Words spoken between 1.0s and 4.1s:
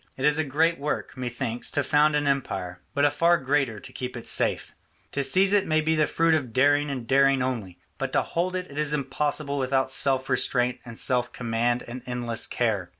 methinks, to found an empire, but a far greater to